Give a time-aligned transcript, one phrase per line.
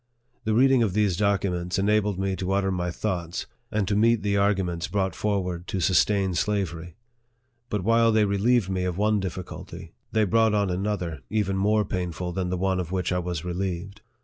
[0.45, 4.35] The reading of these documents enabled me to utter my thoughts, and to meet the
[4.35, 6.95] arguments brought for ward to sustain slavery;
[7.69, 12.31] but while they relieved me of one difficulty, they brought on another even more painful
[12.33, 14.01] than the one of which I was relieved.